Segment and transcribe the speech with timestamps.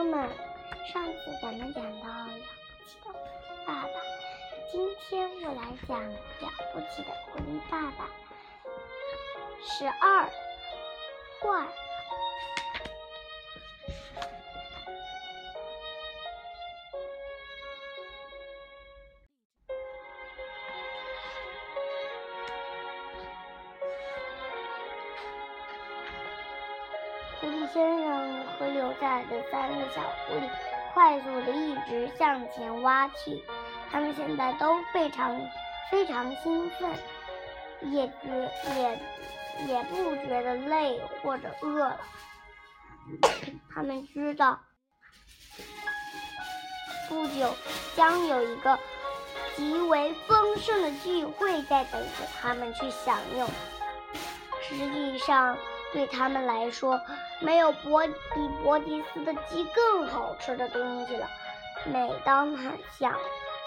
[0.00, 0.30] 友们，
[0.90, 3.90] 上次咱们讲到了不起的狐狸爸爸，
[4.72, 6.18] 今天我来讲了
[6.72, 8.08] 不起的狐狸爸爸。
[9.62, 10.30] 十二
[11.42, 11.66] 怪。
[27.40, 30.50] 狐狸先生和留下来的三个小狐狸
[30.92, 33.42] 快速的一直向前挖去，
[33.90, 35.40] 他们现在都非常
[35.90, 36.90] 非常兴奋，
[37.90, 39.00] 也觉也
[39.66, 42.00] 也不觉得累或者饿了。
[43.74, 44.60] 他们知道
[47.08, 47.56] 不久
[47.96, 48.78] 将有一个
[49.56, 53.48] 极为丰盛的聚会在等着他们去享用。
[54.60, 55.56] 实际上。
[55.92, 57.00] 对他们来说，
[57.40, 61.28] 没有伯比伯吉斯的鸡更好吃的东西了。
[61.84, 63.12] 每当他想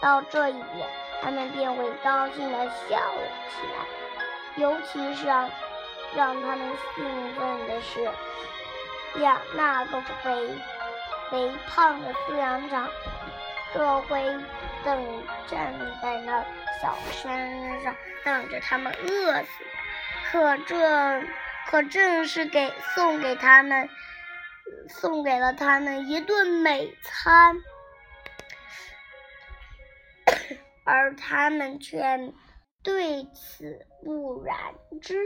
[0.00, 0.88] 到这一点，
[1.22, 3.86] 他们便会高兴地笑了起来。
[4.56, 5.48] 尤其是让
[6.16, 8.10] 让他们兴奋的是，
[9.14, 10.50] 两那个肥
[11.30, 12.88] 肥胖的饲养长，
[13.72, 14.20] 这回
[14.84, 16.44] 等站在那
[16.82, 19.64] 小山上等着他们饿死。
[20.32, 21.22] 可这。
[21.70, 23.90] 可正是给送给他们，
[24.88, 27.56] 送给了他们一顿美餐，
[30.84, 32.32] 而他们却
[32.82, 34.56] 对此不然
[35.02, 35.22] 之，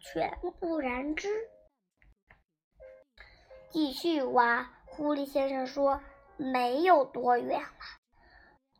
[0.00, 1.28] 全不然之。
[3.68, 6.00] 继续挖，狐狸先生说
[6.38, 7.68] ：“没有多远了。”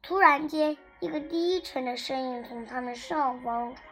[0.00, 3.84] 突然间，一个低沉的声音从他们上方传：“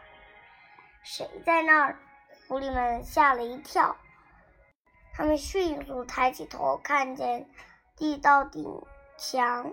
[1.05, 1.99] 谁在那儿？”
[2.47, 3.95] 狐狸们吓了一跳，
[5.13, 7.49] 他们迅速抬起头，看见
[7.95, 8.83] 地道顶
[9.17, 9.71] 墙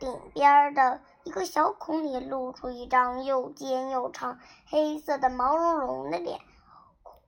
[0.00, 6.40] 顶边的一个小孔里露出一张又尖又长、黑色的毛茸茸的脸。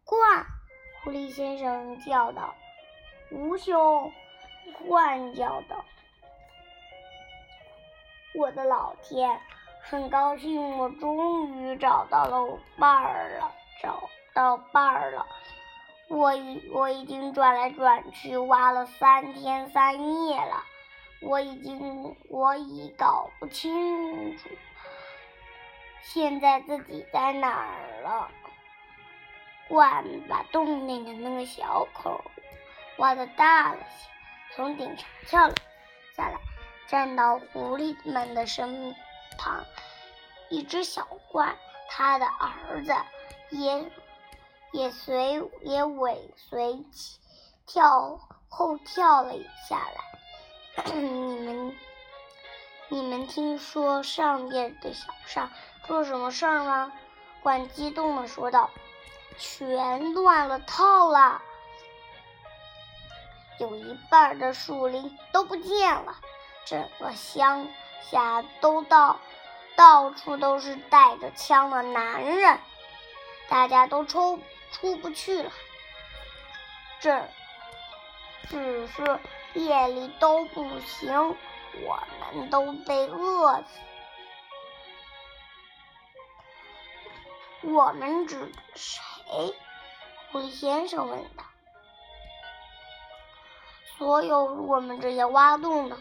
[0.04, 0.46] 冠，
[1.02, 2.54] 狐狸先生叫道
[3.30, 4.10] ：“吴兄！”
[4.88, 5.84] 冠叫道
[8.34, 9.38] ：“我的老天，
[9.82, 13.52] 很高兴我终于找到了伴儿了。”
[13.82, 15.26] 找到伴儿了，
[16.08, 20.64] 我已我已经转来转去挖了三天三夜了，
[21.20, 24.48] 我已经我已搞不清楚
[26.02, 28.30] 现在自己在哪儿了。
[29.66, 32.22] 罐把洞内的那个小口
[32.98, 34.10] 挖的大了些，
[34.54, 35.54] 从顶上跳了
[36.14, 36.38] 下来，
[36.86, 38.94] 站到狐狸们的身
[39.38, 39.64] 旁。
[40.50, 41.56] 一只小怪，
[41.88, 42.94] 他的儿子。
[43.50, 43.90] 也
[44.72, 47.18] 也随也尾随起
[47.66, 48.18] 跳
[48.48, 49.34] 后跳了
[49.68, 50.84] 下来。
[50.94, 51.76] 你们
[52.88, 55.50] 你们听说上面的小上
[55.86, 56.92] 做什么事儿吗？
[57.42, 58.70] 管激动的说道
[59.38, 61.42] ：“全乱了套了，
[63.58, 66.16] 有一半的树林都不见了，
[66.64, 67.68] 整个乡
[68.10, 69.18] 下都到
[69.76, 72.58] 到处都是带着枪的男人。”
[73.48, 74.40] 大家都出
[74.72, 75.52] 出不去了，
[77.00, 77.28] 这
[78.48, 79.20] 只是
[79.54, 81.36] 夜里都不行，
[81.84, 82.02] 我
[82.34, 83.80] 们都被饿死。
[87.62, 89.54] 我们指谁？
[90.32, 91.44] 狐狸先生问道。
[93.96, 95.96] 所有我们这些挖洞的，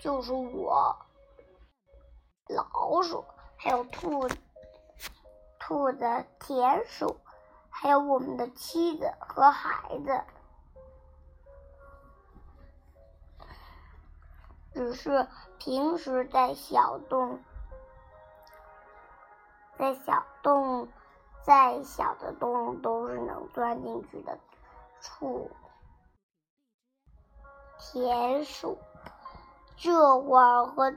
[0.00, 0.96] 就是我、
[2.48, 3.24] 老鼠
[3.58, 4.38] 还有兔子。
[5.70, 7.20] 兔子、田鼠，
[7.68, 10.24] 还有我们的妻子和孩子，
[14.74, 15.28] 只是
[15.60, 17.38] 平时在小洞，
[19.78, 20.88] 在小洞，
[21.44, 24.40] 再小的洞都是能钻进去的。
[25.00, 25.52] 畜
[27.78, 28.76] 田鼠
[29.76, 30.96] 这会儿和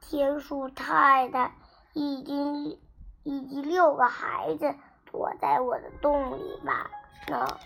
[0.00, 1.54] 田鼠太太
[1.92, 2.80] 已经。
[3.28, 6.90] 以及六个孩子躲在我的洞里吧
[7.26, 7.60] 呢？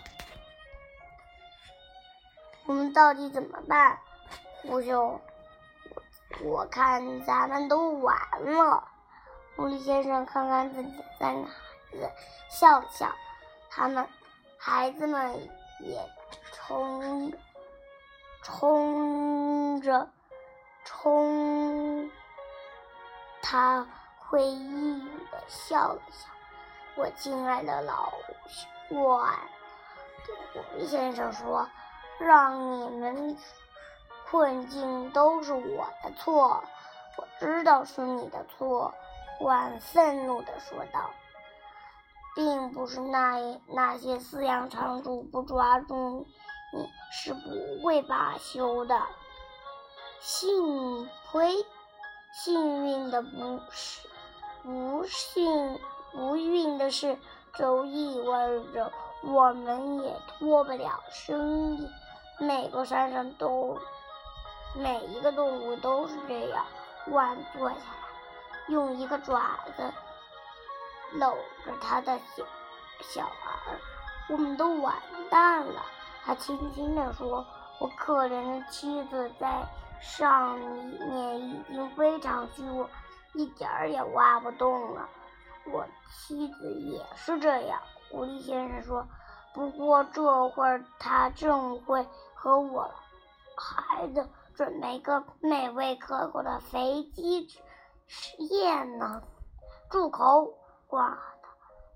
[2.65, 3.97] 我们到底怎么办，
[4.61, 5.21] 狐兄？
[6.43, 8.13] 我看咱们都完
[8.43, 8.89] 了。
[9.55, 11.53] 狐狸先生看看自己三个孩
[11.93, 12.11] 子，
[12.49, 13.09] 笑了笑。
[13.69, 14.05] 他们
[14.57, 15.49] 孩子们
[15.79, 16.09] 也
[16.51, 17.31] 冲
[18.41, 20.09] 冲着
[20.83, 22.11] 冲
[23.41, 23.87] 他。
[24.33, 24.99] 回忆
[25.29, 26.27] 的笑了笑，
[26.95, 28.11] 我亲爱的老
[28.89, 29.31] 怪，
[30.51, 31.69] 狐狸先生说
[32.17, 33.37] ：“让你们
[34.31, 36.63] 困境都是我的错，
[37.15, 38.91] 我知道是你的错。”
[39.39, 41.11] 獾愤怒地说道
[42.33, 43.37] ：“并不是那
[43.67, 46.25] 那些饲养场主不抓住
[46.73, 48.99] 你，是不会罢休的。
[50.21, 51.53] 幸亏
[52.31, 54.07] 幸运的不是，
[54.63, 55.79] 不幸
[56.11, 57.17] 不运的是，
[57.53, 61.89] 周意味着我们也脱不了生意。
[62.39, 63.77] 每个山上都，
[64.75, 66.65] 每一个动物都是这样。”
[67.11, 68.03] 獾坐下来。
[68.69, 69.93] 用一个爪子
[71.15, 71.35] 搂
[71.65, 72.45] 着他的小
[73.01, 73.77] 小儿，
[74.29, 74.95] 我们都完
[75.29, 75.83] 蛋了。
[76.23, 77.45] 他轻轻地说
[77.81, 79.67] ：“我可怜的妻子在
[79.99, 82.89] 上面已经非常虚弱，
[83.33, 85.09] 一点儿也挖不动了。
[85.71, 89.07] 我妻子也是这样。”狐狸先生说
[89.53, 92.91] ：“不过这会儿他正会和我
[93.55, 97.59] 孩子准备个美味可口的肥鸡吃。”
[98.05, 99.23] 实验呢？
[99.89, 100.53] 住口！
[100.87, 101.19] 挂了，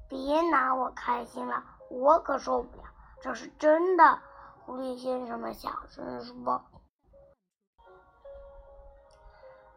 [0.07, 2.83] 别拿我开心了，我可受不了。
[3.21, 4.19] 这是真的。
[4.65, 6.63] 狐狸先生们小声说：“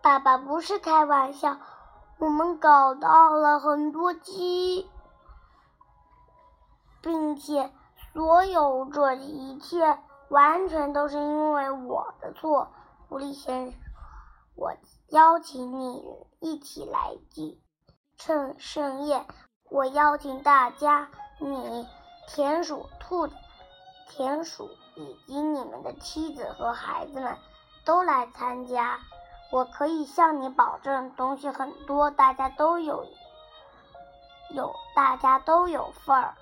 [0.02, 1.58] 爸爸不是开玩笑，
[2.18, 4.90] 我们搞到了很多鸡，
[7.00, 7.72] 并且
[8.12, 9.98] 所有这一切
[10.28, 12.68] 完全都是因为我的错。”
[13.08, 13.80] 狐狸先生，
[14.54, 14.72] 我。
[15.10, 16.04] 邀请你
[16.38, 17.60] 一起来祭
[18.16, 19.26] 趁盛宴。
[19.68, 21.08] 我邀请大家，
[21.40, 21.84] 你、
[22.28, 23.34] 田鼠、兔子、
[24.08, 27.36] 田鼠以及你们的妻子和孩子们
[27.84, 29.00] 都来参加。
[29.50, 33.04] 我可以向你保证，东西很多，大家都有
[34.50, 36.34] 有，大家都有份儿。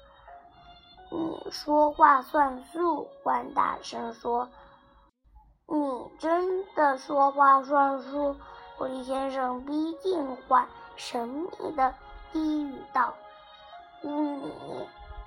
[1.10, 4.48] 你说话算数，关大声说
[5.66, 8.36] ：“你真的说话算数？”
[8.76, 10.66] 狐狸先生逼近獾，
[10.96, 11.94] 神秘的
[12.30, 13.14] 低语道
[14.02, 14.52] ：“你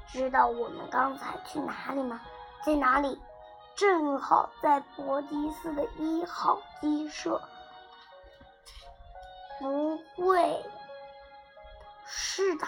[0.07, 2.21] 知道我们刚才去哪里吗？
[2.63, 3.19] 在哪里？
[3.75, 7.41] 正好在伯吉斯的一号鸡舍。
[9.61, 10.65] 不会
[12.05, 12.65] 是的，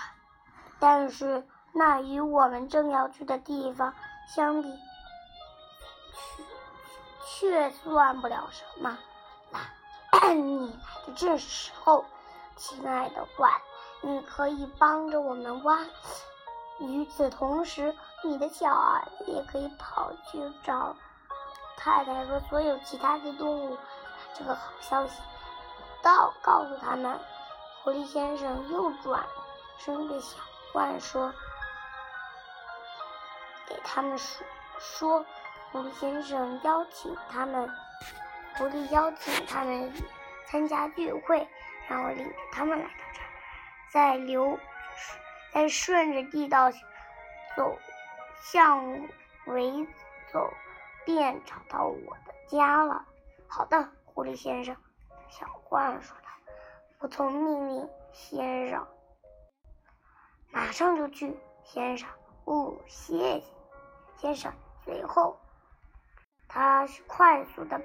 [0.79, 3.93] 但是那与我们正要去的地方
[4.27, 4.79] 相比，
[7.25, 8.97] 却却算不了什么。
[10.33, 10.75] ”你来
[11.07, 12.05] 的正是时候，
[12.55, 13.49] 亲爱的獾，
[14.01, 15.79] 你可以帮着我们挖。
[16.79, 20.95] 与此同时，你的小儿子也可以跑去找
[21.75, 23.77] 太太和所有其他的动物，
[24.37, 25.21] 这个好消息
[26.03, 27.19] 到告诉他们。
[27.81, 29.25] 狐狸先生又转
[29.79, 30.37] 身对小
[30.71, 31.33] 獾说
[33.67, 34.45] ：“给他们说
[34.79, 35.25] 说，
[35.71, 37.67] 狐狸先生邀请他们。”
[38.55, 39.91] 狐狸邀请他们
[40.45, 41.47] 参加聚会，
[41.87, 43.27] 然后领着他们来到这儿，
[43.91, 44.59] 再流，
[45.51, 46.71] 再顺着地道
[47.57, 47.77] 走，
[48.43, 48.79] 向
[49.45, 49.87] 回
[50.31, 50.53] 走，
[51.03, 53.05] 便找到我的家了。
[53.47, 54.77] 好的，狐狸先生，
[55.33, 56.29] 小獾说道
[56.99, 58.87] ：“服从命令，先生。”
[60.53, 62.07] 马上就去，先生。
[62.45, 63.43] 哦，谢谢，
[64.17, 64.53] 先生。
[64.85, 65.39] 随后，
[66.47, 67.81] 他是快速的。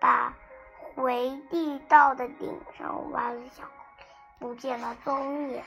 [0.00, 0.34] 把
[0.96, 3.62] 回地道的顶上挖了小
[4.38, 5.62] 不见了踪影。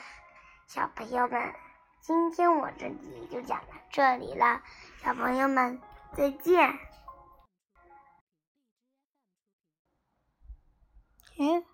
[0.66, 1.54] 小朋友们，
[2.00, 4.60] 今天我这集就讲到这里了，
[4.98, 5.80] 小朋友们
[6.14, 6.76] 再见。
[11.36, 11.73] Yeah.